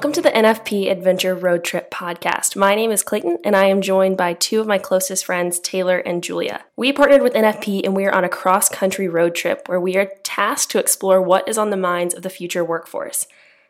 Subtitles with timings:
[0.00, 2.56] Welcome to the NFP Adventure Road Trip podcast.
[2.56, 5.98] My name is Clayton, and I am joined by two of my closest friends, Taylor
[5.98, 6.64] and Julia.
[6.74, 9.98] We partnered with NFP, and we are on a cross country road trip where we
[9.98, 13.26] are tasked to explore what is on the minds of the future workforce.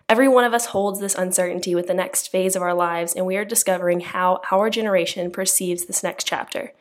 [0.08, 3.27] Every one of us holds this uncertainty with the next phase of our lives, and
[3.27, 6.72] we are discovering how our generation perceives this next chapter.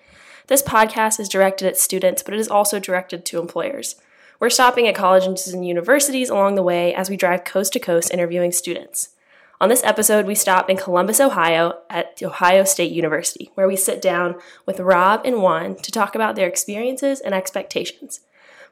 [0.45, 3.95] This podcast is directed at students, but it is also directed to employers.
[4.39, 8.13] We're stopping at colleges and universities along the way as we drive coast to coast
[8.13, 9.09] interviewing students.
[9.61, 14.01] On this episode, we stop in Columbus, Ohio at Ohio State University, where we sit
[14.01, 14.35] down
[14.65, 18.21] with Rob and Juan to talk about their experiences and expectations.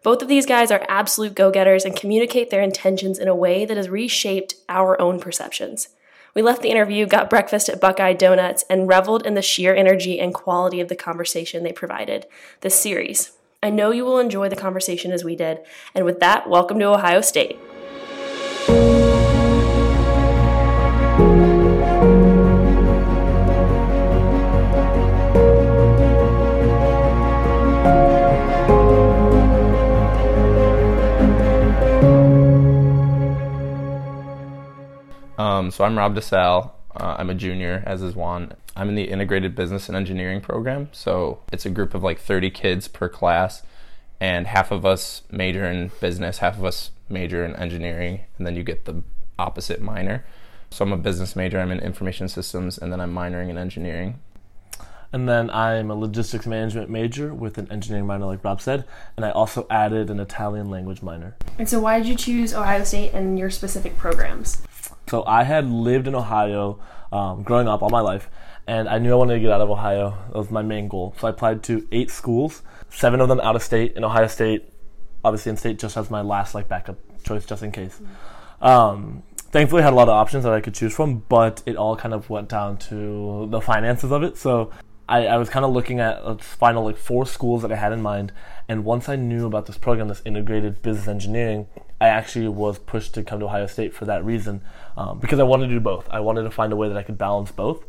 [0.02, 3.66] Both of these guys are absolute go getters and communicate their intentions in a way
[3.66, 5.90] that has reshaped our own perceptions.
[6.34, 10.22] We left the interview, got breakfast at Buckeye Donuts, and reveled in the sheer energy
[10.22, 12.28] and quality of the conversation they provided.
[12.62, 13.34] This series.
[13.62, 15.60] I know you will enjoy the conversation as we did.
[15.94, 17.60] And with that, welcome to Ohio State.
[35.58, 36.72] Um, so I'm Rob DeSalle.
[36.96, 38.54] Uh, I'm a junior, as is Juan.
[38.76, 40.90] I'm in the integrated business and engineering program.
[40.92, 43.64] So it's a group of like 30 kids per class,
[44.20, 48.56] and half of us major in business, half of us major in engineering, and then
[48.56, 49.02] you get the
[49.40, 50.24] opposite minor.
[50.70, 51.60] So I'm a business major.
[51.60, 54.20] I'm in information systems, and then I'm minoring in engineering.
[55.12, 58.86] And then I'm a logistics management major with an engineering minor, like Rob said,
[59.16, 61.36] and I also added an Italian language minor.
[61.58, 64.62] And so, why did you choose Ohio State and your specific programs?
[65.10, 66.80] So I had lived in Ohio
[67.12, 68.30] um, growing up all my life,
[68.68, 70.18] and I knew I wanted to get out of Ohio.
[70.28, 71.16] That was my main goal.
[71.20, 74.70] So I applied to eight schools, seven of them out of state, and Ohio State,
[75.24, 78.02] obviously in state, just as my last like backup choice, just in case.
[78.62, 81.78] Um, thankfully, I had a lot of options that I could choose from, but it
[81.78, 84.38] all kind of went down to the finances of it.
[84.38, 84.72] So
[85.08, 87.94] I, I was kind of looking at a final like four schools that I had
[87.94, 88.34] in mind,
[88.68, 91.68] and once I knew about this program, this integrated business engineering,
[92.02, 94.62] I actually was pushed to come to Ohio State for that reason
[94.98, 96.08] um, because I wanted to do both.
[96.10, 97.86] I wanted to find a way that I could balance both.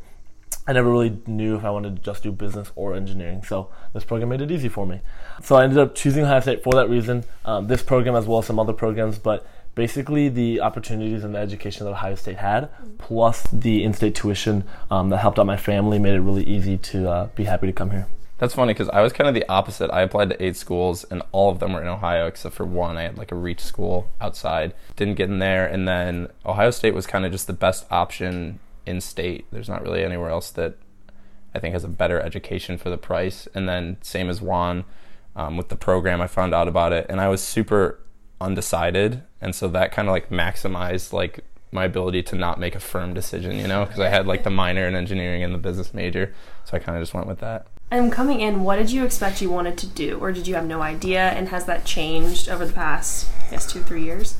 [0.67, 4.05] I never really knew if I wanted to just do business or engineering, so this
[4.05, 5.01] program made it easy for me.
[5.43, 7.25] So I ended up choosing Ohio State for that reason.
[7.45, 11.39] Um, this program, as well as some other programs, but basically the opportunities and the
[11.39, 12.69] education that Ohio State had,
[12.99, 17.09] plus the in-state tuition um, that helped out my family, made it really easy to
[17.09, 18.07] uh, be happy to come here.
[18.39, 19.91] That's funny because I was kind of the opposite.
[19.91, 22.97] I applied to eight schools, and all of them were in Ohio except for one.
[22.97, 26.95] I had like a reach school outside, didn't get in there, and then Ohio State
[26.95, 29.47] was kind of just the best option in state.
[29.51, 30.77] There's not really anywhere else that
[31.55, 33.49] I think has a better education for the price.
[33.55, 34.85] And then same as Juan
[35.35, 38.01] um, with the program, I found out about it, and I was super
[38.41, 42.81] undecided, and so that kind of like maximized like my ability to not make a
[42.81, 45.93] firm decision, you know, because I had like the minor in engineering and the business
[45.93, 46.33] major,
[46.65, 47.67] so I kind of just went with that.
[47.91, 50.67] And coming in, what did you expect you wanted to do, or did you have
[50.67, 51.21] no idea?
[51.21, 54.37] And has that changed over the past, I guess, two, three years?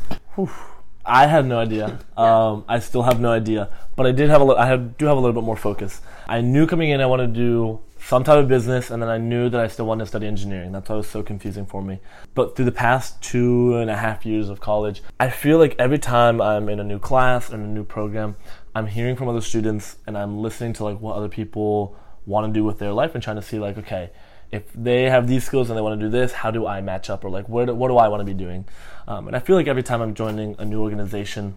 [1.07, 2.01] I had no idea.
[2.19, 5.07] Um, I still have no idea, but I did have a li- I have, do
[5.07, 6.01] have a little bit more focus.
[6.27, 9.19] I knew coming in I wanted to do some type of business, and then I
[9.19, 10.73] knew that I still wanted to study engineering.
[10.73, 12.01] That's why it was so confusing for me.
[12.35, 15.99] But through the past two and a half years of college, I feel like every
[16.01, 18.35] time I'm in a new class and a new program,
[18.75, 21.97] I'm hearing from other students and I'm listening to like what other people
[22.29, 24.11] want to do with their life and trying to see like okay
[24.51, 27.11] if they have these skills and they want to do this how do i match
[27.11, 27.25] up?
[27.25, 28.67] Or like where do, what do i want to be doing?
[29.07, 31.57] Um, and i feel like every time i'm joining a new organization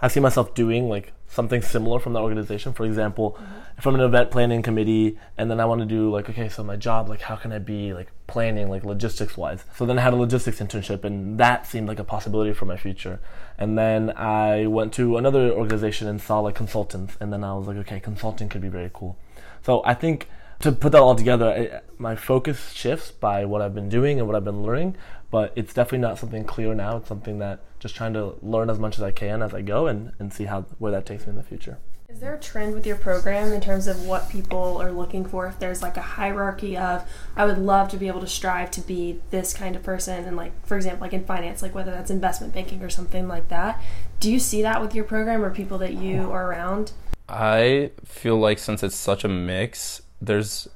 [0.00, 2.74] i see myself doing like something similar from that organization.
[2.74, 3.38] For example
[3.78, 6.62] if i'm an event planning committee and then i want to do like okay so
[6.62, 9.64] my job like how can i be like planning like logistics wise?
[9.76, 12.76] So then i had a logistics internship and that seemed like a possibility for my
[12.76, 13.20] future.
[13.58, 17.16] And then i went to another organization and saw like consultants.
[17.20, 19.18] And then i was like okay consulting could be very cool
[19.62, 20.28] so I think
[20.60, 24.26] to put that all together, it, my focus shifts by what I've been doing and
[24.26, 24.96] what I've been learning,
[25.30, 26.98] but it's definitely not something clear now.
[26.98, 29.86] It's something that just trying to learn as much as I can as I go
[29.86, 31.78] and, and see how where that takes me in the future.
[32.08, 35.46] Is there a trend with your program in terms of what people are looking for?
[35.46, 38.82] If there's like a hierarchy of, I would love to be able to strive to
[38.82, 42.10] be this kind of person, and like, for example, like in finance, like whether that's
[42.10, 43.82] investment banking or something like that.
[44.20, 46.92] Do you see that with your program or people that you are around?
[47.28, 50.68] I feel like since it's such a mix, there's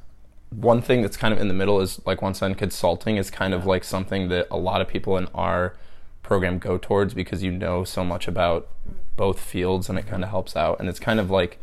[0.51, 3.53] one thing that's kind of in the middle is like once on consulting is kind
[3.53, 5.77] of like something that a lot of people in our
[6.23, 8.69] program go towards because you know so much about
[9.17, 10.79] both fields and it kind of helps out.
[10.81, 11.59] And it's kind of like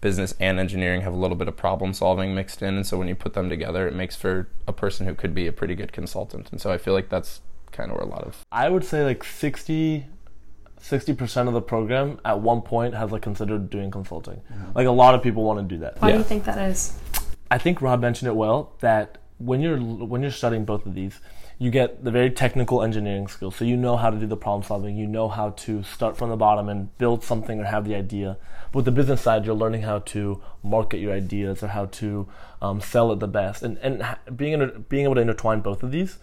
[0.00, 2.76] business and engineering have a little bit of problem solving mixed in.
[2.76, 5.46] And so when you put them together it makes for a person who could be
[5.46, 6.50] a pretty good consultant.
[6.50, 7.40] And so I feel like that's
[7.72, 10.06] kind of where a lot of I would say like 60
[10.80, 14.40] sixty percent of the program at one point has like considered doing consulting.
[14.74, 16.00] Like a lot of people want to do that.
[16.00, 16.18] Why do Yeah.
[16.18, 16.98] you think that is?
[17.50, 21.20] I think Rob mentioned it well that when you're when you're studying both of these,
[21.58, 23.56] you get the very technical engineering skills.
[23.56, 24.96] So you know how to do the problem solving.
[24.96, 28.36] You know how to start from the bottom and build something or have the idea.
[28.72, 32.28] But with the business side, you're learning how to market your ideas or how to
[32.60, 33.62] um, sell it the best.
[33.62, 34.02] And and
[34.36, 36.18] being inter- being able to intertwine both of these,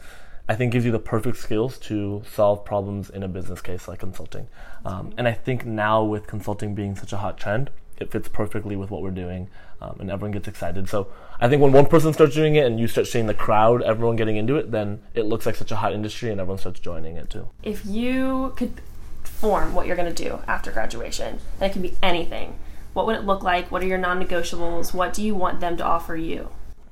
[0.48, 4.00] I think gives you the perfect skills to solve problems in a business case like
[4.00, 4.48] consulting.
[4.86, 8.76] Um, and I think now with consulting being such a hot trend, it fits perfectly
[8.76, 9.48] with what we're doing,
[9.82, 10.90] um, and everyone gets excited.
[10.90, 11.08] So
[11.40, 14.16] I think when one person starts doing it and you start seeing the crowd, everyone
[14.18, 17.16] getting into it, then it looks like such a hot industry, and everyone starts joining
[17.16, 17.48] it too.
[17.62, 18.82] If you could
[19.24, 22.58] form what you're going to do after graduation, and it can be anything,
[22.94, 23.72] what would it look like?
[23.72, 24.94] What are your non negotiables?
[24.94, 26.50] What do you want them to offer you?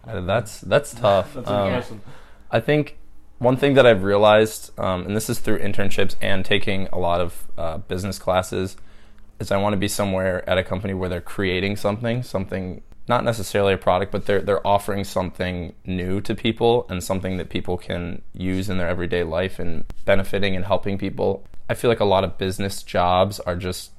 [0.07, 1.33] Uh, That's that's tough.
[1.33, 2.01] That's a Um, question.
[2.50, 2.98] I think
[3.41, 7.21] one thing that I've realized, um, and this is through internships and taking a lot
[7.21, 8.77] of uh, business classes,
[9.39, 13.23] is I want to be somewhere at a company where they're creating something, something not
[13.23, 17.79] necessarily a product, but they're they're offering something new to people and something that people
[17.79, 21.43] can use in their everyday life and benefiting and helping people.
[21.67, 23.89] I feel like a lot of business jobs are just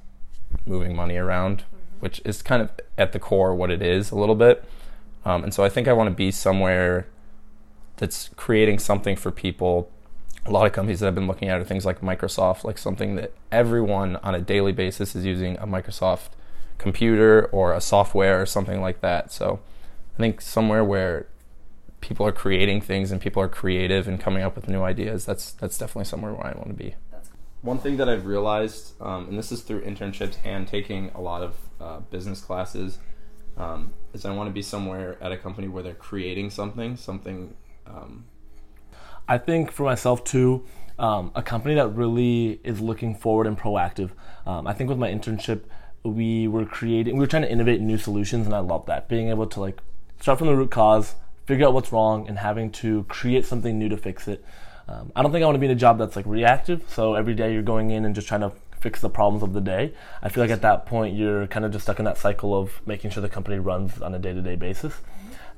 [0.65, 1.63] moving money around,
[1.99, 4.63] which is kind of at the core what it is a little bit.
[5.25, 7.07] Um, and so I think I want to be somewhere
[8.03, 9.89] that's creating something for people.
[10.45, 13.15] A lot of companies that I've been looking at are things like Microsoft, like something
[13.15, 16.31] that everyone on a daily basis is using a Microsoft
[16.77, 19.31] computer or a software or something like that.
[19.31, 19.61] So
[20.15, 21.27] I think somewhere where
[22.01, 25.53] people are creating things and people are creative and coming up with new ideas, that's
[25.53, 26.95] that's definitely somewhere where I want to be.
[27.61, 31.41] One thing that I've realized, um, and this is through internships and taking a lot
[31.41, 32.99] of uh, business classes,
[33.55, 37.55] um, is I want to be somewhere at a company where they're creating something, something.
[37.85, 38.25] Um,
[39.27, 40.65] I think for myself too,
[40.99, 44.11] um, a company that really is looking forward and proactive.
[44.45, 45.61] Um, I think with my internship,
[46.03, 49.07] we were creating, we were trying to innovate new solutions, and I love that.
[49.07, 49.81] Being able to like
[50.19, 51.15] start from the root cause,
[51.45, 54.43] figure out what's wrong, and having to create something new to fix it.
[54.87, 56.83] Um, I don't think I want to be in a job that's like reactive.
[56.89, 58.51] So every day you're going in and just trying to
[58.81, 59.93] fix the problems of the day.
[60.21, 62.85] I feel like at that point you're kind of just stuck in that cycle of
[62.85, 64.93] making sure the company runs on a day-to-day basis.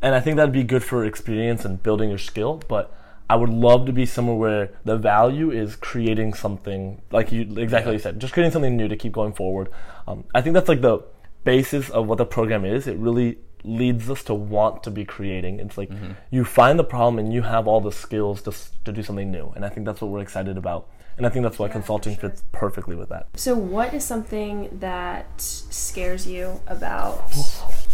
[0.06, 2.94] And I think that'd be good for experience and building your skill, but
[3.28, 7.94] I would love to be somewhere where the value is creating something like you exactly
[7.94, 9.70] like you said, just creating something new to keep going forward.
[10.08, 11.00] Um, I think that's like the
[11.44, 12.86] basis of what the program is.
[12.86, 15.60] It really leads us to want to be creating.
[15.60, 15.90] It's like
[16.30, 18.54] you find the problem and you have all the skills to
[18.84, 20.88] to do something new, and I think that's what we're excited about.
[21.18, 23.28] And I think that's why consulting fits perfectly with that.
[23.36, 27.34] So, what is something that scares you about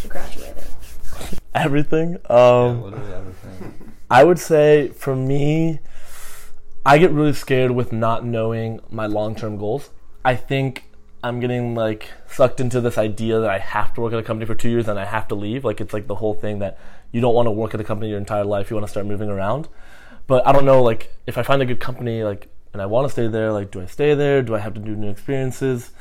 [0.09, 0.65] graduating?
[1.55, 2.17] Everything.
[2.29, 3.93] Um, literally everything.
[4.09, 5.79] I would say for me,
[6.85, 9.89] I get really scared with not knowing my long term goals.
[10.23, 10.85] I think
[11.23, 14.45] I'm getting like sucked into this idea that I have to work at a company
[14.45, 15.63] for two years and I have to leave.
[15.63, 16.79] Like it's like the whole thing that
[17.11, 18.69] you don't want to work at a company your entire life.
[18.69, 19.67] You want to start moving around.
[20.27, 23.05] But I don't know, like if I find a good company, like and I want
[23.05, 24.41] to stay there, like do I stay there?
[24.41, 25.91] Do I have to do new experiences?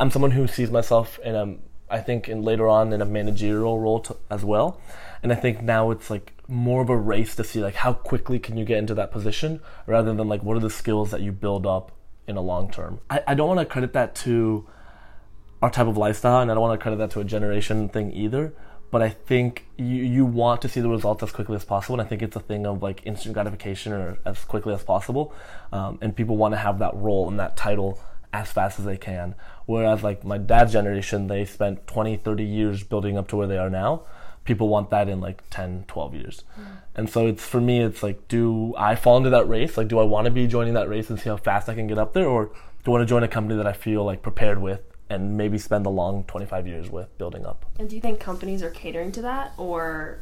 [0.00, 1.56] I'm someone who sees myself in a,
[1.90, 4.80] I think, in later on in a managerial role t- as well.
[5.22, 8.38] And I think now it's like more of a race to see like how quickly
[8.38, 11.32] can you get into that position rather than like what are the skills that you
[11.32, 11.92] build up
[12.26, 13.00] in a long term.
[13.08, 14.66] I, I don't want to credit that to
[15.62, 18.12] our type of lifestyle and I don't want to credit that to a generation thing
[18.12, 18.52] either.
[18.90, 21.98] But I think you, you want to see the results as quickly as possible.
[21.98, 25.34] And I think it's a thing of like instant gratification or as quickly as possible.
[25.72, 27.98] Um, and people want to have that role and that title
[28.34, 29.36] as fast as they can.
[29.64, 33.58] Whereas like my dad's generation, they spent 20, 30 years building up to where they
[33.58, 34.02] are now.
[34.44, 36.44] People want that in like 10, 12 years.
[36.60, 36.64] Mm.
[36.96, 39.78] And so it's for me, it's like, do I fall into that race?
[39.78, 41.86] Like, do I want to be joining that race and see how fast I can
[41.86, 42.26] get up there?
[42.26, 45.36] Or do I want to join a company that I feel like prepared with and
[45.36, 47.64] maybe spend the long 25 years with building up?
[47.78, 50.18] And do you think companies are catering to that, or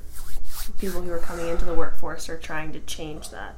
[0.78, 3.54] people who are coming into the workforce are trying to change that?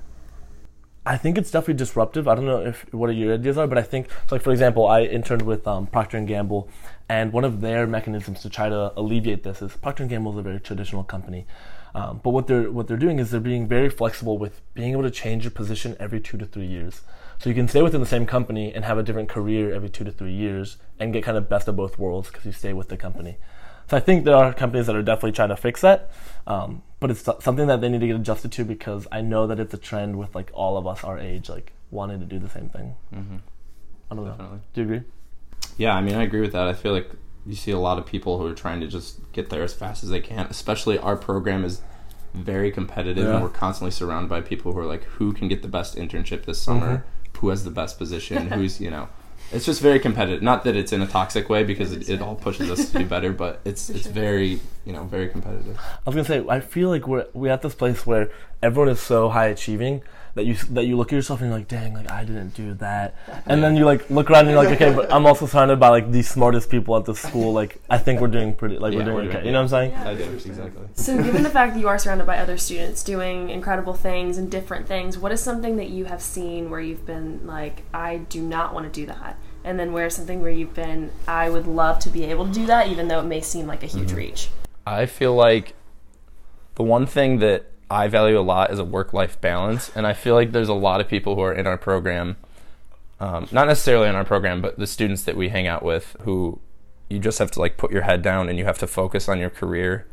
[1.06, 2.26] I think it's definitely disruptive.
[2.26, 5.02] I don't know if what your ideas are, but I think like for example, I
[5.02, 6.68] interned with um, Procter and Gamble,
[7.08, 10.38] and one of their mechanisms to try to alleviate this is Procter and Gamble is
[10.38, 11.46] a very traditional company,
[11.94, 15.02] um, but what they're what they're doing is they're being very flexible with being able
[15.02, 17.02] to change your position every two to three years.
[17.38, 20.04] So you can stay within the same company and have a different career every two
[20.04, 22.88] to three years and get kind of best of both worlds because you stay with
[22.88, 23.36] the company.
[23.94, 26.10] So I think there are companies that are definitely trying to fix that,
[26.48, 29.60] um, but it's something that they need to get adjusted to because I know that
[29.60, 32.48] it's a trend with like all of us our age, like wanting to do the
[32.48, 32.96] same thing.
[33.14, 33.36] Mm-hmm.
[34.10, 34.60] I don't know.
[34.72, 35.02] Do you agree?
[35.76, 36.66] Yeah, I mean, I agree with that.
[36.66, 37.08] I feel like
[37.46, 40.02] you see a lot of people who are trying to just get there as fast
[40.02, 40.46] as they can.
[40.50, 41.80] Especially our program is
[42.32, 43.34] very competitive, Yeah.
[43.34, 46.46] and we're constantly surrounded by people who are like, who can get the best internship
[46.46, 47.04] this summer,
[47.38, 49.08] who has the best position, who's you know,
[49.54, 50.42] it's just very competitive.
[50.42, 53.06] Not that it's in a toxic way because it, it all pushes us to do
[53.06, 55.78] better, but it's it's very you know very competitive.
[55.78, 58.30] I was gonna say, I feel like we're we're at this place where
[58.62, 60.02] everyone is so high achieving
[60.34, 62.74] that you that you look at yourself and you're like, dang, like I didn't do
[62.74, 63.14] that,
[63.46, 65.88] and then you like look around and you're like, okay, but I'm also surrounded by
[65.88, 67.52] like the smartest people at this school.
[67.52, 69.32] Like I think we're doing pretty, like Yeah, we're doing we're okay.
[69.32, 69.94] doing- You know what I'm saying?
[69.94, 70.86] I do exactly.
[70.94, 74.50] So, given the fact that you are surrounded by other students doing incredible things and
[74.50, 78.42] different things, what is something that you have seen where you've been like, I do
[78.42, 79.38] not want to do that?
[79.62, 82.66] And then where's something where you've been, I would love to be able to do
[82.66, 84.16] that, even though it may seem like a huge mm-hmm.
[84.16, 84.48] reach?
[84.86, 85.74] I feel like
[86.74, 89.92] the one thing that I value a lot is a work life balance.
[89.94, 92.36] And I feel like there's a lot of people who are in our program,
[93.20, 96.58] um, not necessarily in our program, but the students that we hang out with who
[97.08, 99.38] you just have to like put your head down and you have to focus on
[99.38, 100.06] your career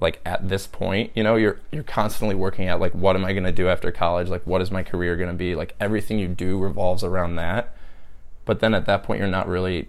[0.00, 1.12] like at this point.
[1.14, 3.90] You know you're you're constantly working at like what am i going to do after
[3.90, 4.28] college?
[4.28, 5.54] Like what is my career going to be?
[5.54, 7.74] Like everything you do revolves around that.
[8.44, 9.88] But then at that point you're not really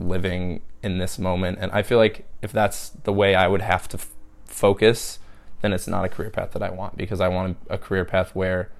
[0.00, 1.58] living in this moment.
[1.60, 4.10] And i feel like if that's the way i would have to f-
[4.46, 5.20] focus
[5.62, 8.34] then it's not a career path that i want because i want a career path
[8.34, 8.70] where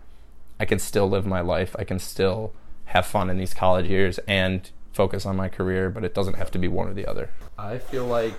[0.61, 2.52] i can still live my life i can still
[2.87, 6.50] have fun in these college years and focus on my career but it doesn't have
[6.50, 8.35] to be one or the other i feel like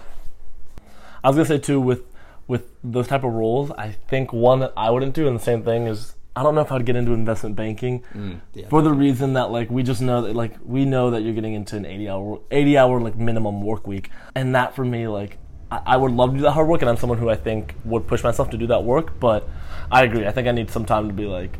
[1.24, 2.03] I was gonna say too with
[2.48, 5.63] with those type of roles, I think one that I wouldn't do, and the same
[5.63, 8.70] thing is I don't know if I'd get into investment banking mm, yeah.
[8.70, 11.53] for the reason that like we just know that like we know that you're getting
[11.53, 15.38] into an 80 hour 80 hour like minimum work week, and that for me like
[15.71, 17.75] I, I would love to do that hard work, and I'm someone who I think
[17.86, 19.47] would push myself to do that work, but
[19.91, 20.25] I agree.
[20.27, 21.57] I think I need some time to be like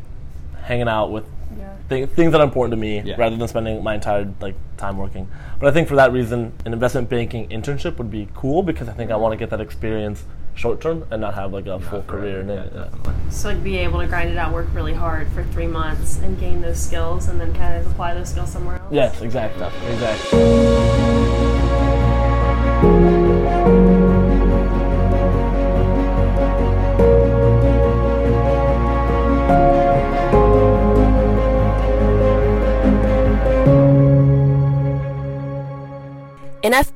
[0.62, 1.24] hanging out with
[1.58, 1.72] Yeah.
[1.88, 3.16] th- things that are important to me Yeah.
[3.18, 5.28] rather than spending my entire like time working.
[5.58, 8.92] But I think for that reason, an investment banking internship would be cool because I
[8.92, 10.24] think I want to get that experience
[10.54, 12.72] short term and not have like a full career in it.
[12.74, 12.88] Yeah.
[13.30, 16.38] So, like, be able to grind it out, work really hard for three months, and
[16.38, 18.92] gain those skills, and then kind of apply those skills somewhere else.
[18.92, 21.47] Yes, exactly, exactly.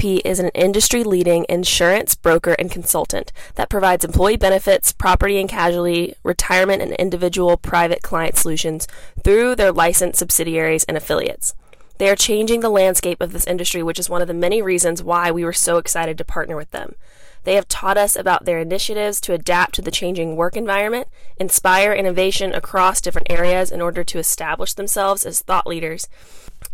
[0.03, 6.17] Is an industry leading insurance broker and consultant that provides employee benefits, property and casualty,
[6.25, 8.89] retirement, and individual private client solutions
[9.23, 11.55] through their licensed subsidiaries and affiliates.
[11.99, 15.05] They are changing the landscape of this industry, which is one of the many reasons
[15.05, 16.97] why we were so excited to partner with them.
[17.45, 21.07] They have taught us about their initiatives to adapt to the changing work environment,
[21.37, 26.09] inspire innovation across different areas in order to establish themselves as thought leaders,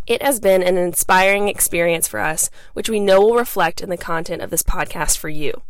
[0.08, 3.96] it has been an inspiring experience for us, which we know will reflect in the
[3.98, 5.62] content of this podcast for you.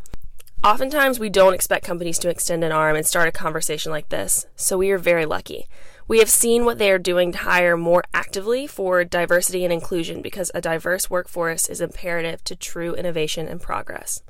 [0.62, 4.46] Oftentimes, we don't expect companies to extend an arm and start a conversation like this,
[4.54, 5.66] so we are very lucky.
[6.06, 10.22] We have seen what they are doing to hire more actively for diversity and inclusion
[10.22, 14.22] because a diverse workforce is imperative to true innovation and progress.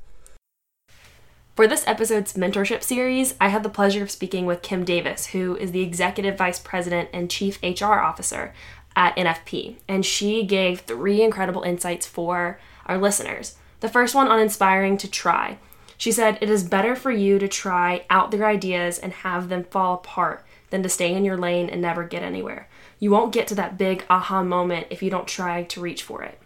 [1.55, 5.57] For this episode's mentorship series, I had the pleasure of speaking with Kim Davis, who
[5.57, 8.53] is the Executive Vice President and Chief HR Officer
[8.99, 13.55] at NFP, and she gave three incredible insights for our listeners.
[13.79, 15.57] The first one on inspiring to try.
[15.97, 19.63] She said, It is better for you to try out their ideas and have them
[19.63, 22.67] fall apart than to stay in your lane and never get anywhere.
[22.99, 26.21] You won't get to that big aha moment if you don't try to reach for
[26.21, 26.37] it.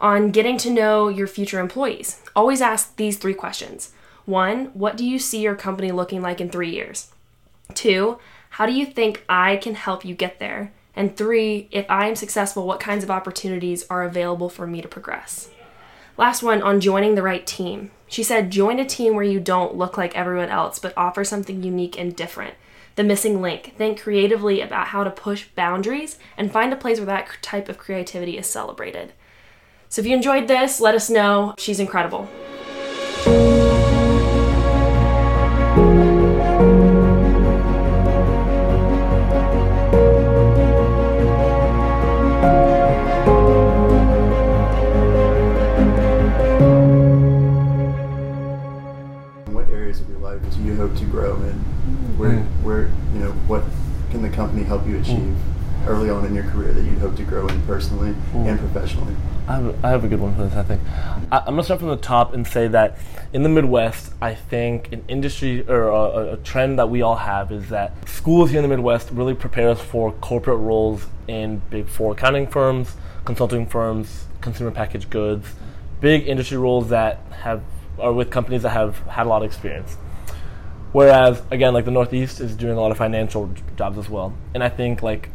[0.00, 3.92] On getting to know your future employees, always ask these three questions.
[4.24, 7.12] One, what do you see your company looking like in three years?
[7.74, 8.18] Two,
[8.50, 10.72] how do you think I can help you get there?
[10.94, 14.88] And three, if I am successful, what kinds of opportunities are available for me to
[14.88, 15.50] progress?
[16.18, 17.90] Last one on joining the right team.
[18.06, 21.62] She said, join a team where you don't look like everyone else, but offer something
[21.62, 22.54] unique and different.
[22.96, 23.74] The missing link.
[23.78, 27.78] Think creatively about how to push boundaries and find a place where that type of
[27.78, 29.14] creativity is celebrated.
[29.88, 31.54] So if you enjoyed this, let us know.
[31.56, 32.28] She's incredible.
[55.02, 55.86] Company help you achieve mm.
[55.86, 58.46] early on in your career that you'd hope to grow in personally mm.
[58.46, 59.14] and professionally?
[59.48, 60.80] I have, I have a good one for this, I think.
[61.30, 62.98] I, I'm going to start from the top and say that
[63.32, 67.50] in the Midwest, I think an industry or a, a trend that we all have
[67.50, 71.88] is that schools here in the Midwest really prepare us for corporate roles in big
[71.88, 72.94] four accounting firms,
[73.24, 75.46] consulting firms, consumer packaged goods,
[76.00, 77.62] big industry roles that have
[77.98, 79.96] are with companies that have had a lot of experience.
[80.92, 84.34] Whereas, again, like the Northeast is doing a lot of financial j- jobs as well.
[84.54, 85.30] And I think like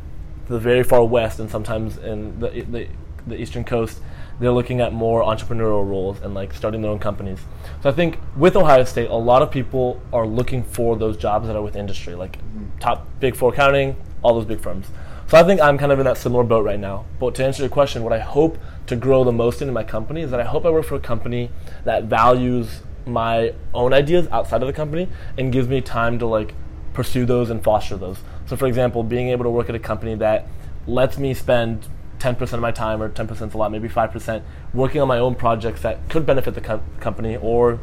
[0.48, 2.88] the very far west and sometimes in the, the,
[3.26, 4.00] the eastern coast,
[4.40, 7.40] they're looking at more entrepreneurial roles and like starting their own companies.
[7.82, 11.48] So I think with Ohio State, a lot of people are looking for those jobs
[11.48, 12.78] that are with industry, like mm-hmm.
[12.80, 14.88] top big four accounting, all those big firms.
[15.28, 17.06] So I think I'm kind of in that similar boat right now.
[17.20, 20.22] But to answer your question, what I hope to grow the most in my company
[20.22, 21.50] is that I hope I work for a company
[21.84, 26.54] that values my own ideas outside of the company and gives me time to like
[26.94, 28.20] pursue those and foster those.
[28.46, 30.48] So for example, being able to work at a company that
[30.88, 31.88] lets me spend
[32.20, 34.42] 10% of my time or 10% is a lot, maybe 5%
[34.74, 37.80] working on my own projects that could benefit the com- company or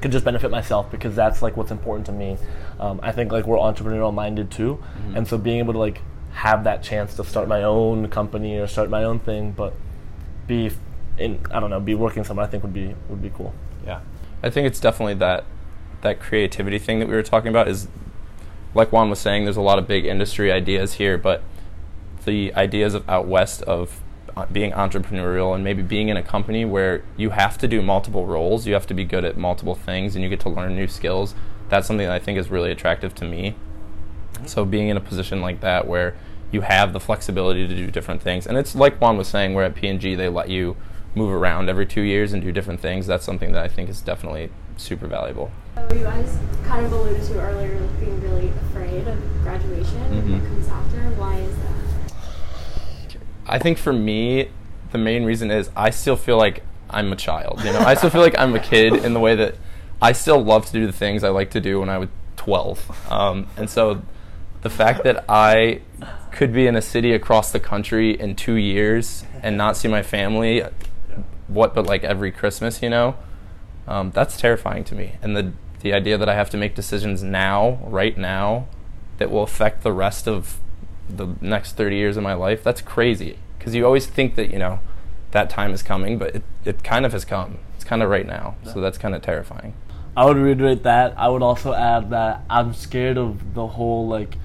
[0.00, 2.36] could just benefit myself because that's like what's important to me.
[2.78, 4.76] Um, I think like we're entrepreneurial minded too.
[4.76, 5.16] Mm-hmm.
[5.16, 6.00] And so being able to like
[6.32, 9.72] have that chance to start my own company or start my own thing, but
[10.46, 10.70] be
[11.16, 13.54] in I don't know, be working somewhere I think would be would be cool.
[13.86, 14.00] Yeah.
[14.44, 15.44] I think it's definitely that
[16.02, 17.88] that creativity thing that we were talking about is
[18.74, 21.42] like Juan was saying, there's a lot of big industry ideas here, but
[22.26, 24.02] the ideas of out west of
[24.36, 28.26] uh, being entrepreneurial and maybe being in a company where you have to do multiple
[28.26, 30.88] roles, you have to be good at multiple things, and you get to learn new
[30.88, 31.34] skills.
[31.70, 33.54] That's something that I think is really attractive to me.
[34.44, 36.16] So being in a position like that where
[36.52, 39.64] you have the flexibility to do different things, and it's like Juan was saying, where
[39.64, 40.76] at P&G they let you
[41.14, 43.06] move around every two years and do different things.
[43.06, 45.50] That's something that I think is definitely super valuable.
[45.76, 50.32] So you guys kind of alluded to earlier, like being really afraid of graduation mm-hmm.
[50.34, 50.98] what comes after.
[51.20, 53.16] Why is that?
[53.46, 54.50] I think for me,
[54.92, 57.62] the main reason is I still feel like I'm a child.
[57.64, 59.56] You know, I still feel like I'm a kid in the way that
[60.00, 63.10] I still love to do the things I like to do when I was 12.
[63.10, 64.02] Um, and so
[64.62, 65.80] the fact that I
[66.30, 70.02] could be in a city across the country in two years and not see my
[70.02, 70.62] family,
[71.48, 73.16] what but like every Christmas, you know,
[73.86, 75.16] um, that's terrifying to me.
[75.22, 78.66] And the the idea that I have to make decisions now, right now,
[79.18, 80.58] that will affect the rest of
[81.08, 83.36] the next 30 years of my life, that's crazy.
[83.58, 84.80] Because you always think that, you know,
[85.32, 87.58] that time is coming, but it, it kind of has come.
[87.74, 88.56] It's kind of right now.
[88.72, 89.74] So that's kind of terrifying.
[90.16, 91.12] I would reiterate that.
[91.18, 94.36] I would also add that I'm scared of the whole, like,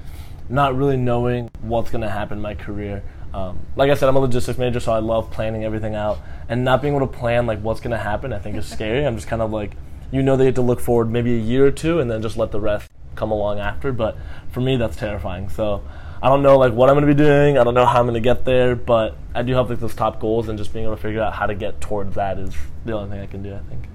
[0.49, 3.03] not really knowing what's going to happen in my career.
[3.33, 6.19] Um, like I said, I'm a logistics major, so I love planning everything out.
[6.49, 9.05] And not being able to plan like what's going to happen, I think is scary.
[9.05, 9.73] I'm just kind of like,
[10.11, 12.35] you know, they have to look forward maybe a year or two, and then just
[12.35, 13.91] let the rest come along after.
[13.91, 14.17] But
[14.51, 15.49] for me, that's terrifying.
[15.49, 15.83] So
[16.21, 17.57] I don't know like what I'm going to be doing.
[17.57, 19.95] I don't know how I'm going to get there, but I do have like those
[19.95, 22.55] top goals, and just being able to figure out how to get towards that is
[22.83, 23.53] the only thing I can do.
[23.53, 23.85] I think.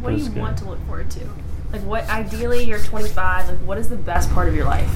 [0.00, 0.40] What do you scary.
[0.40, 1.28] want to look forward to?
[1.72, 3.48] Like, what ideally you're 25.
[3.48, 4.90] Like, what is the best part of your life?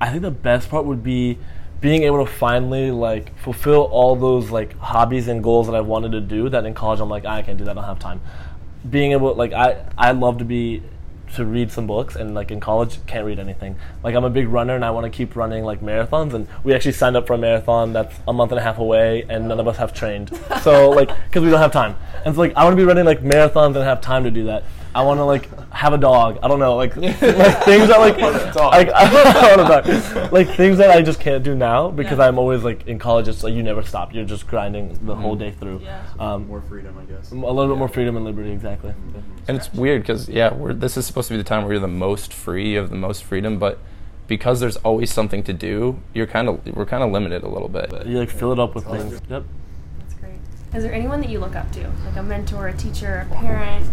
[0.00, 1.38] I think the best part would be
[1.80, 6.12] being able to finally like fulfill all those like hobbies and goals that I wanted
[6.12, 7.98] to do that in college I'm like ah, I can't do that I don't have
[7.98, 8.20] time.
[8.88, 10.82] Being able like I I love to be
[11.34, 13.76] to read some books and like in college can't read anything.
[14.02, 16.74] Like i'm a big runner and i want to keep running like marathons and we
[16.74, 19.60] actually signed up for a marathon that's a month and a half away and none
[19.60, 20.36] of us have trained.
[20.62, 21.96] So like because we don't have time.
[22.24, 24.44] And so like i want to be running like marathons and have time to do
[24.46, 24.64] that
[24.94, 26.38] I want to like have a dog.
[26.42, 28.18] I don't know, like, like things that like,
[28.56, 30.32] like I want a dog.
[30.32, 32.26] like things that I just can't do now because yeah.
[32.26, 33.28] I'm always like in college.
[33.28, 34.12] It's like you never stop.
[34.12, 35.20] You're just grinding the mm-hmm.
[35.20, 35.80] whole day through.
[35.82, 36.04] Yeah.
[36.18, 37.30] Um, more freedom, I guess.
[37.30, 38.90] A little bit more freedom and liberty, exactly.
[38.90, 39.20] Mm-hmm.
[39.48, 41.88] And it's weird because yeah, this is supposed to be the time where you're the
[41.88, 43.78] most free, you have the most freedom, but
[44.26, 47.68] because there's always something to do, you're kind of we're kind of limited a little
[47.68, 48.06] bit.
[48.06, 49.20] You like fill it up with things.
[49.28, 49.44] Yep.
[50.74, 53.86] Is there anyone that you look up to, like a mentor, a teacher, a parent?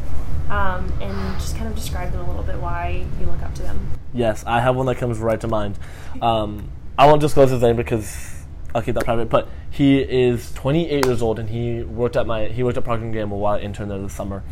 [0.50, 3.64] um, and just kind of describe them a little bit why you look up to
[3.64, 3.92] them.
[4.14, 5.78] Yes, I have one that comes right to mind.
[6.22, 9.30] Um, I won't disclose his name because I'll keep that private.
[9.30, 13.06] But he is 28 years old, and he worked at my he worked at Procter
[13.06, 14.44] and Gamble while I interned there this summer,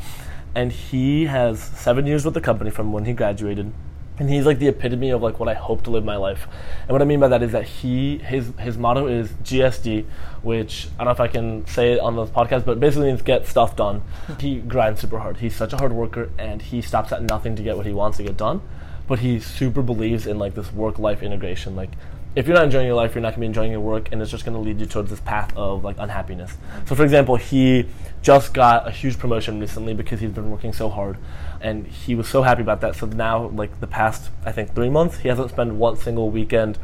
[0.53, 3.71] and he has seven years with the company from when he graduated
[4.17, 6.47] and he's like the epitome of like what I hope to live my life.
[6.82, 10.06] And what I mean by that is that he his his motto is GSD,
[10.41, 13.21] which I don't know if I can say it on this podcast, but basically means
[13.21, 14.04] get stuff done.
[14.39, 15.38] he grinds super hard.
[15.38, 18.17] He's such a hard worker, and he stops at nothing to get what he wants
[18.17, 18.62] to get done.
[19.08, 21.75] But he super believes in like this work life integration.
[21.75, 21.91] Like
[22.36, 24.21] if you're not enjoying your life, you're not going to be enjoying your work, and
[24.21, 26.58] it's just going to lead you towards this path of like unhappiness.
[26.86, 27.88] So, for example, he
[28.25, 31.15] just got a huge promotion recently because he's been working so hard,
[31.61, 32.95] and he was so happy about that.
[32.95, 36.79] So now, like the past, I think three months, he hasn't spent one single weekend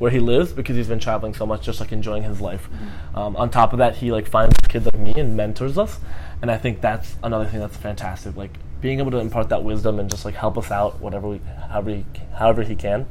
[0.00, 2.68] where he lives because he's been traveling so much, just like enjoying his life.
[2.68, 3.16] Mm-hmm.
[3.16, 6.00] Um, on top of that, he like finds kids like me and mentors us,
[6.42, 8.34] and I think that's another thing that's fantastic.
[8.34, 11.40] Like being able to impart that wisdom and just like help us out, whatever we,
[11.68, 13.06] however, he, however he can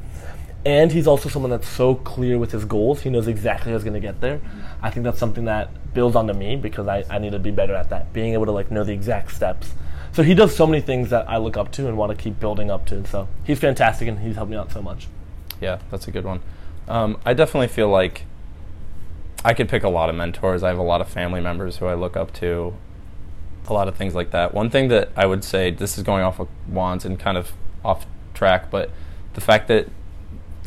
[0.65, 3.02] and he's also someone that's so clear with his goals.
[3.02, 4.41] He knows exactly how he's going to get there.
[4.82, 7.74] I think that's something that builds onto me because I, I need to be better
[7.74, 9.74] at that, being able to like know the exact steps.
[10.12, 12.39] So he does so many things that I look up to and want to keep
[12.39, 13.06] building up to.
[13.08, 15.08] So he's fantastic and he's helped me out so much.
[15.62, 16.41] Yeah, that's a good one.
[16.88, 18.26] Um, I definitely feel like
[19.45, 20.63] I could pick a lot of mentors.
[20.63, 22.74] I have a lot of family members who I look up to,
[23.67, 24.54] a lot of things like that.
[24.54, 27.54] One thing that I would say, this is going off of Juan's and kind of
[27.86, 28.89] off track, but
[29.36, 29.88] the fact that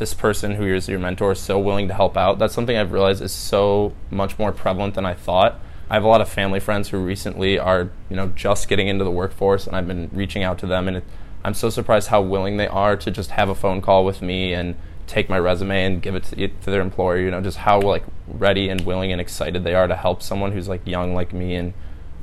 [0.03, 2.91] this person who is your mentor is so willing to help out, that's something I've
[2.91, 5.61] realized is so much more prevalent than I thought.
[5.89, 9.05] I have a lot of family friends who recently are, you know, just getting into
[9.05, 11.05] the workforce, and I've been reaching out to them, and it,
[11.45, 14.53] I'm so surprised how willing they are to just have a phone call with me
[14.53, 14.75] and
[15.07, 17.21] take my resume and give it to, to their employer.
[17.21, 20.51] You know, just how like ready and willing and excited they are to help someone
[20.51, 21.75] who's like young like me and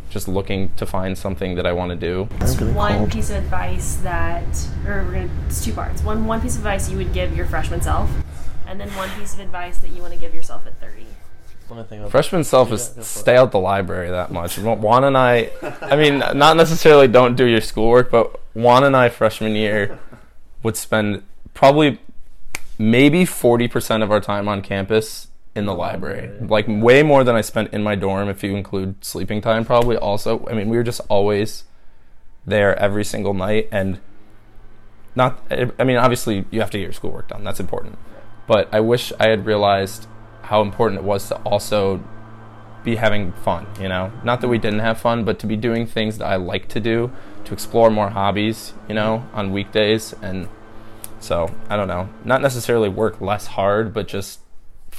[0.09, 2.27] just looking to find something that I want to do.
[2.39, 3.11] That's really one cold.
[3.11, 4.43] piece of advice that,
[4.85, 6.01] or we're gonna, it's two parts.
[6.03, 8.09] One, one piece of advice you would give your freshman self,
[8.67, 11.05] and then one piece of advice that you want to give yourself at 30.
[11.69, 13.05] Let me think of- Freshman self is Yeah, go for it.
[13.05, 14.57] stay out the library that much.
[14.57, 19.09] Juan and I, I mean, not necessarily don't do your schoolwork, but Juan and I
[19.09, 19.99] freshman year
[20.63, 21.21] would spend
[21.53, 21.99] probably
[22.79, 26.31] maybe 40% of our time on campus in the oh, library.
[26.41, 29.97] Like way more than I spent in my dorm if you include sleeping time probably
[29.97, 30.45] also.
[30.49, 31.65] I mean, we were just always
[32.45, 33.99] there every single night and
[35.15, 37.43] not I mean, obviously you have to get your schoolwork done.
[37.43, 37.97] That's important.
[38.47, 40.07] But I wish I had realized
[40.43, 42.03] how important it was to also
[42.83, 44.11] be having fun, you know?
[44.23, 46.79] Not that we didn't have fun, but to be doing things that I like to
[46.79, 47.11] do,
[47.45, 50.47] to explore more hobbies, you know, on weekdays and
[51.19, 52.09] so, I don't know.
[52.23, 54.39] Not necessarily work less hard, but just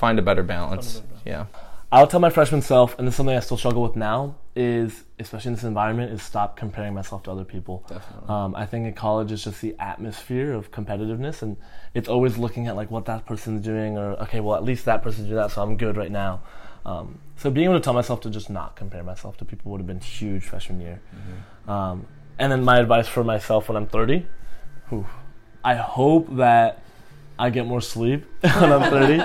[0.00, 1.02] find a better balance.
[1.24, 1.46] Yeah.
[1.92, 5.04] I'll tell my freshman self, and this is something I still struggle with now, is
[5.18, 7.84] especially in this environment, is stop comparing myself to other people.
[7.88, 8.28] Definitely.
[8.28, 11.56] Um, I think in college it's just the atmosphere of competitiveness, and
[11.92, 15.02] it's always looking at like what that person's doing, or okay, well at least that
[15.02, 16.42] person's doing that, so I'm good right now.
[16.86, 19.80] Um, so being able to tell myself to just not compare myself to people would
[19.80, 21.00] have been huge freshman year.
[21.68, 22.06] Um,
[22.38, 24.26] and then my advice for myself when I'm 30,
[24.88, 25.06] whew,
[25.62, 26.82] I hope that
[27.40, 29.18] I get more sleep when I'm 30.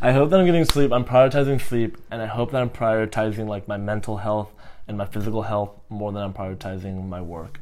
[0.00, 0.92] I hope that I'm getting sleep.
[0.92, 4.50] I'm prioritizing sleep, and I hope that I'm prioritizing like my mental health
[4.88, 7.60] and my physical health more than I'm prioritizing my work.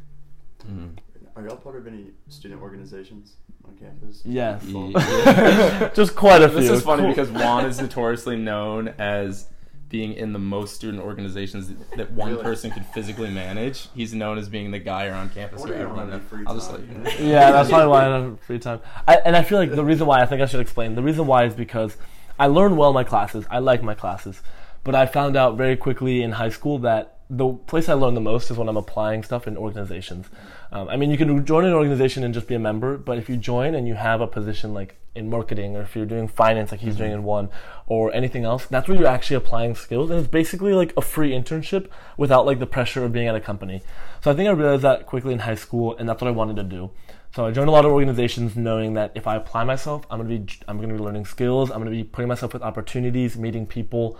[0.64, 0.94] Mm-hmm.
[1.36, 3.34] Are y'all part of any student organizations
[3.64, 4.22] on campus?
[4.24, 5.90] Yes, Yeah.
[5.94, 6.60] just quite a few.
[6.60, 7.10] This is funny Cool.
[7.10, 9.46] because Juan is notoriously known as
[9.88, 12.42] being in the most student organizations that one Really?
[12.42, 13.88] person could physically manage.
[13.94, 16.22] He's known as being the guy around campus What who everyone.
[16.46, 17.10] I'll just time, let you you know.
[17.10, 17.16] know?
[17.32, 18.80] yeah, that's probably why I have free time.
[19.06, 20.94] I, and I feel like the reason why I think I should explain.
[20.94, 21.96] The reason why is because
[22.38, 23.46] I learn well in my classes.
[23.50, 24.42] I like my classes,
[24.84, 28.20] but I found out very quickly in high school that the place I learn the
[28.20, 30.26] most is when I'm applying stuff in organizations.
[30.72, 33.28] Um, I mean, you can join an organization and just be a member, but if
[33.28, 36.70] you join and you have a position like in marketing, or if you're doing finance,
[36.70, 37.50] like he's doing in one,
[37.86, 41.32] or anything else, that's where you're actually applying skills, and it's basically like a free
[41.32, 43.82] internship without like the pressure of being at a company.
[44.22, 46.56] So I think I realized that quickly in high school, and that's what I wanted
[46.56, 46.90] to do.
[47.34, 50.38] So I joined a lot of organizations knowing that if I apply myself, I'm gonna
[50.38, 51.70] be I'm gonna be learning skills.
[51.70, 54.18] I'm gonna be putting myself with opportunities, meeting people.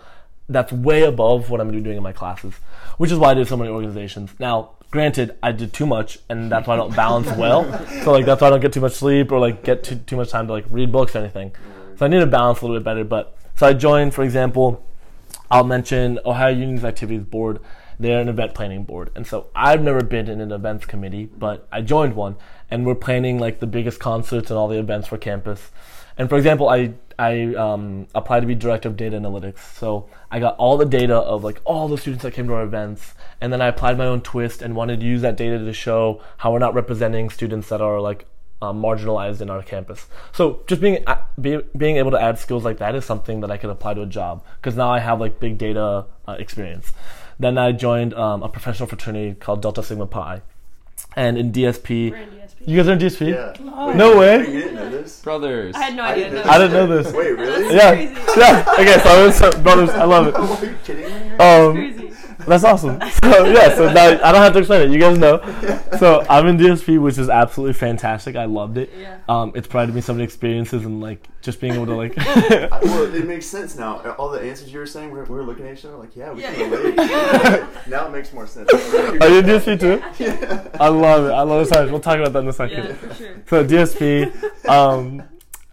[0.49, 2.55] That's way above what I'm doing in my classes,
[2.97, 4.31] which is why I did so many organizations.
[4.39, 7.65] Now, granted, I did too much, and that's why I don't balance well.
[8.05, 10.17] So like that's why I don't get too much sleep or like get too too
[10.17, 11.53] much time to like read books or anything.
[11.97, 13.05] So I need to balance a little bit better.
[13.05, 14.87] But so I joined, for example,
[15.51, 17.61] I'll mention Ohio Union's Activities Board.
[17.99, 19.11] They're an event planning board.
[19.17, 22.37] And so I've never been in an events committee, but I joined one
[22.71, 25.71] and we're planning like the biggest concerts and all the events for campus.
[26.17, 29.59] And for example, I I um, applied to be director of data analytics.
[29.75, 32.63] So I got all the data of like all the students that came to our
[32.63, 35.73] events, and then I applied my own twist and wanted to use that data to
[35.73, 38.27] show how we're not representing students that are like
[38.63, 40.07] um, marginalized in our campus.
[40.33, 43.51] So just being uh, be, being able to add skills like that is something that
[43.51, 46.93] I could apply to a job because now I have like big data uh, experience.
[47.41, 50.43] Then I joined um, a professional fraternity called Delta Sigma Pi,
[51.17, 52.48] and in DSP, We're in DSP.
[52.69, 53.29] You guys are in DSP.
[53.33, 53.87] Yeah.
[53.87, 54.39] Wait, No way.
[54.41, 55.21] You didn't know this?
[55.23, 55.75] Brothers.
[55.75, 56.25] I had no I idea.
[56.25, 56.51] didn't know no.
[56.51, 57.13] I didn't know this.
[57.15, 57.75] Wait, really?
[57.75, 58.41] Yeah, crazy.
[58.41, 58.65] yeah.
[58.75, 60.35] Okay, so, it's, so brothers, I love it.
[60.37, 61.37] Are you kidding me?
[61.39, 61.98] Um, Crazy.
[62.49, 63.01] That's awesome.
[63.23, 64.93] So yeah, so now I don't have to explain it.
[64.93, 65.39] You guys know.
[65.99, 68.37] So I'm in DSP, which is absolutely fantastic.
[68.37, 68.91] I loved it.
[68.99, 69.19] Yeah.
[69.29, 72.15] Um, it's provided me so many experiences and like just being able to like.
[72.17, 73.99] I, well, it makes sense now.
[74.13, 76.17] All the answers you were saying, we were, we were looking at each other like,
[76.17, 77.67] yeah, we Yeah, can yeah.
[77.89, 78.73] now it makes more sense.
[78.73, 80.03] Are you in DSP too?
[80.23, 80.69] Yeah.
[80.81, 81.33] I love it.
[81.33, 81.91] I love it so much.
[81.91, 82.85] We'll talk about that in a second.
[82.85, 83.43] Yeah, for sure.
[83.47, 85.23] So DSP, um,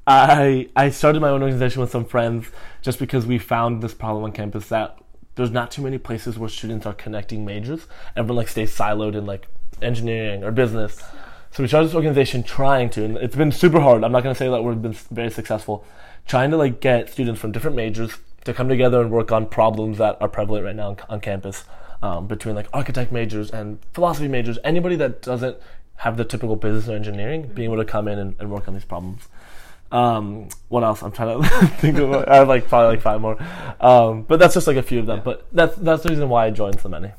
[0.08, 2.48] I I started my own organization with some friends
[2.82, 4.98] just because we found this problem on campus that
[5.36, 7.88] there's not too many places where students are connecting majors.
[8.15, 9.48] Everyone like stays siloed in like
[9.82, 11.02] engineering or business.
[11.52, 14.04] So we started this organization trying to, and it's been super hard.
[14.04, 15.86] I'm not gonna say that we've been very successful,
[16.26, 19.98] trying to like get students from different majors to come together and work on problems
[19.98, 21.65] that are prevalent right now on, on campus.
[22.02, 25.58] Um, between like architect majors and philosophy majors, anybody that doesn't
[25.98, 28.74] have the typical business or engineering, being able to come in and, and work on
[28.74, 29.28] these problems.
[29.91, 31.04] Um, what else?
[31.04, 32.13] I'm trying to think of.
[32.13, 33.38] I have like probably like five more,
[33.80, 35.21] um, but that's just like a few of them.
[35.24, 37.12] But that's that's the reason why I joined so many.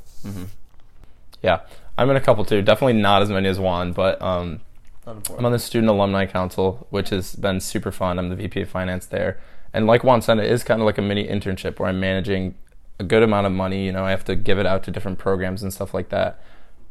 [1.43, 1.61] Yeah,
[1.97, 2.63] I'm in a couple too.
[2.63, 4.61] Definitely not as many as Juan, but um,
[5.07, 8.19] I'm on the Student Alumni Council, which has been super fun.
[8.19, 9.39] I'm the VP of Finance there.
[9.73, 12.55] And like Juan said, it is kind of like a mini internship where I'm managing
[12.99, 13.85] a good amount of money.
[13.87, 16.41] You know, I have to give it out to different programs and stuff like that.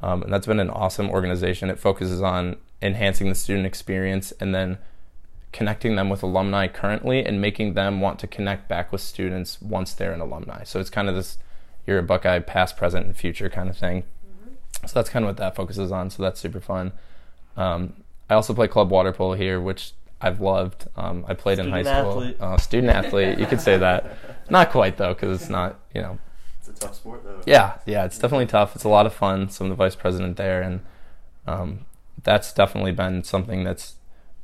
[0.02, 1.70] Um, and that's been an awesome organization.
[1.70, 4.78] It focuses on enhancing the student experience and then
[5.56, 9.94] connecting them with alumni currently and making them want to connect back with students once
[9.94, 10.64] they're an alumni.
[10.66, 11.38] So it's kind of this
[11.88, 14.04] you're a Buckeye past, present, and future kind of thing.
[14.86, 16.10] So that's kind of what that focuses on.
[16.10, 16.92] So that's super fun.
[17.56, 17.94] Um,
[18.30, 20.88] I also play club water polo here, which I've loved.
[20.98, 22.12] Um, I played in high Student school.
[22.24, 22.38] athlete.
[22.42, 24.18] Uh, student athlete, you could say that.
[24.50, 25.80] Not quite though, because it's not.
[25.94, 26.20] You know,
[26.60, 27.42] It's a tough sport though.
[27.46, 28.76] yeah, yeah, it's definitely tough.
[28.76, 29.50] It's a lot of fun.
[29.50, 30.82] So I'm the vice president there, and
[31.48, 31.86] um,
[32.24, 33.96] that's definitely been something that's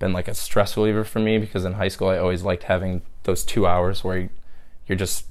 [0.02, 3.04] been like a stress reliever for me because in high school I always liked having
[3.24, 4.30] those two hours where
[4.88, 5.28] you're just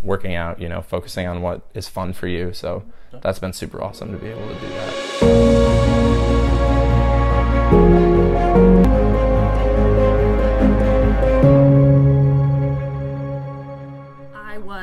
[0.00, 2.54] working out, you know, focusing on what is fun for you.
[2.54, 2.84] So
[3.20, 5.61] that's been super awesome to be able to do that.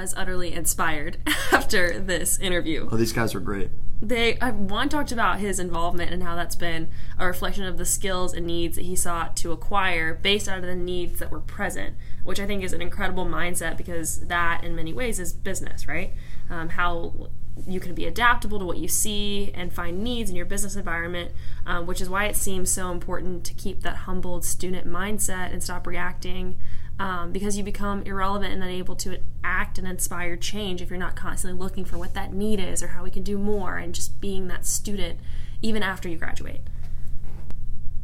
[0.10, 1.18] Was utterly inspired
[1.52, 2.90] after this interview.
[2.92, 3.70] Oh, these guys are great.
[4.02, 8.34] They Juan talked about his involvement and how that's been a reflection of the skills
[8.34, 11.96] and needs that he sought to acquire based out of the needs that were present,
[12.24, 16.14] which I think is an incredible mindset because that, in many ways, is business, right?
[16.50, 17.30] Um, how
[17.68, 21.34] you can be adaptable to what you see and find needs in your business environment,
[21.66, 25.62] um, which is why it seems so important to keep that humbled student mindset and
[25.62, 26.58] stop reacting
[27.00, 31.16] um, because you become irrelevant and unable to act and inspire change if you're not
[31.16, 34.20] constantly looking for what that need is or how we can do more and just
[34.20, 35.18] being that student
[35.62, 36.62] even after you graduate.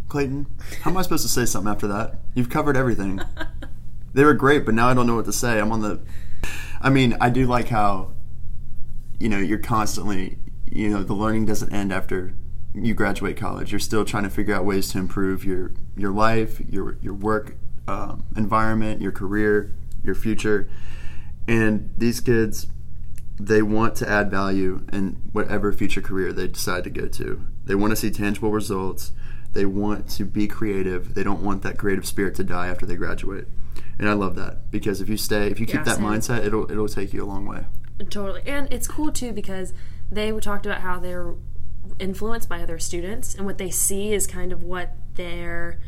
[0.08, 0.48] Clayton,
[0.82, 2.20] how am I supposed to say something after that?
[2.36, 3.20] You've covered everything.
[4.14, 5.60] they were great, but now I don't know what to say.
[5.60, 6.00] I'm on the.
[6.80, 8.14] I mean, I do like how,
[9.20, 10.38] you know, you're constantly,
[10.72, 12.34] you know, the learning doesn't end after
[12.74, 13.72] you graduate college.
[13.72, 17.58] You're still trying to figure out ways to improve your your life, your your work
[17.88, 19.72] um, environment, your career,
[20.04, 20.70] your future,
[21.48, 22.68] and these kids
[23.38, 27.42] they want to add value in whatever future career they decide to go to.
[27.66, 29.12] They want to see tangible results.
[29.52, 31.16] They want to be creative.
[31.16, 33.48] They don't want that creative spirit to die after they graduate.
[34.00, 36.06] And I love that because if you stay, if you keep Yeah, that same.
[36.06, 37.66] mindset, it'll it'll take you a long way.
[38.10, 38.42] Totally.
[38.46, 39.74] And it's cool too because
[40.10, 41.34] they talked about how they're
[42.00, 45.80] influenced by other students and what they see is kind of what their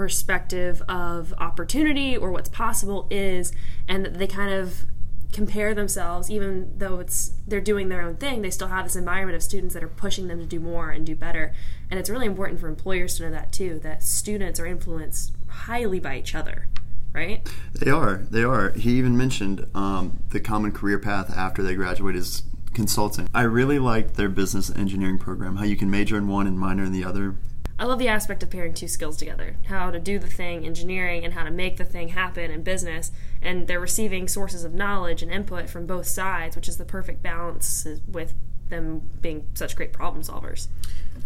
[0.00, 3.52] perspective of opportunity or what's possible is
[3.86, 4.86] and that they kind of
[5.30, 9.36] compare themselves even though it's they're doing their own thing they still have this environment
[9.36, 11.52] of students that are pushing them to do more and do better
[11.90, 16.00] and it's really important for employers to know that too that students are influenced highly
[16.00, 16.66] by each other
[17.12, 18.18] right They are.
[18.30, 18.70] They are.
[18.70, 23.28] He even mentioned um, the common career path after they graduate is consulting.
[23.34, 25.56] I really liked their business engineering program.
[25.56, 27.34] How you can major in one and minor in the other.
[27.80, 31.24] I love the aspect of pairing two skills together how to do the thing, engineering,
[31.24, 33.10] and how to make the thing happen in business.
[33.40, 37.22] And they're receiving sources of knowledge and input from both sides, which is the perfect
[37.22, 38.34] balance with
[38.68, 40.68] them being such great problem solvers.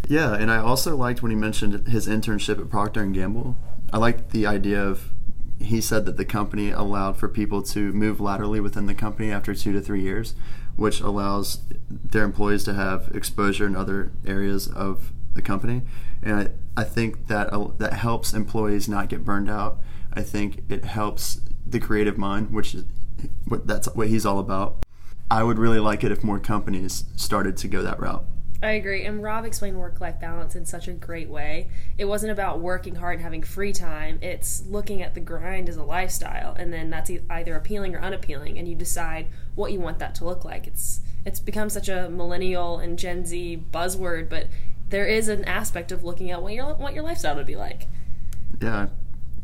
[0.07, 3.57] Yeah, and I also liked when he mentioned his internship at Procter and Gamble.
[3.93, 5.11] I liked the idea of
[5.59, 9.57] he said that the company allowed for people to move laterally within the company after
[9.57, 10.35] two to three years,
[10.77, 15.83] which allows their employees to have exposure in other areas of the company.
[16.23, 16.37] And
[16.77, 19.79] I, I think that uh, that helps employees not get burned out.
[20.13, 22.85] I think it helps the creative mind, which is
[23.47, 24.85] what that's what he's all about.
[25.31, 28.25] I would really like it if more companies started to go that route.
[28.63, 29.05] I agree.
[29.05, 31.69] And Rob explained work life balance in such a great way.
[31.99, 35.77] It wasn't about working hard and having free time, it's looking at the grind as
[35.77, 36.55] a lifestyle.
[36.55, 38.59] And then that's either appealing or unappealing.
[38.59, 40.67] And you decide what you want that to look like.
[40.67, 44.47] It's, it's become such a millennial and Gen Z buzzword, but
[44.95, 47.89] there is an aspect of looking at what your, what your lifestyle would be like.
[48.63, 48.87] Yeah,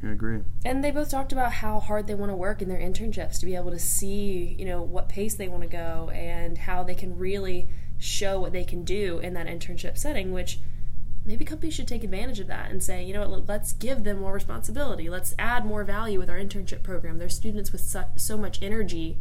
[0.00, 0.42] I agree.
[0.64, 3.46] And they both talked about how hard they want to work in their internships to
[3.46, 6.94] be able to see, you know, what pace they want to go and how they
[6.94, 10.60] can really show what they can do in that internship setting, which
[11.26, 14.20] maybe companies should take advantage of that and say, you know what, let's give them
[14.20, 15.10] more responsibility.
[15.10, 17.18] Let's add more value with our internship program.
[17.18, 19.18] They're students with so, so much energy.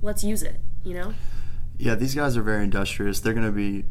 [0.00, 1.12] Let's use it, you know?
[1.76, 3.20] Yeah, these guys are very industrious.
[3.20, 3.84] They're going to be,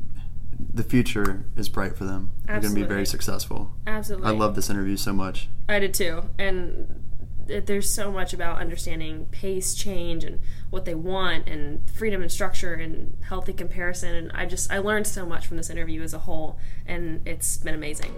[0.74, 2.32] the future is bright for them.
[2.46, 3.72] They're going to be very successful.
[3.88, 4.28] Absolutely.
[4.28, 5.50] I love this interview so much.
[5.68, 6.24] I did too.
[6.38, 7.06] And
[7.48, 12.74] there's so much about understanding pace change and what they want and freedom and structure
[12.74, 14.16] and healthy comparison.
[14.16, 16.58] And I just, I learned so much from this interview as a whole.
[16.86, 18.14] And it's been amazing.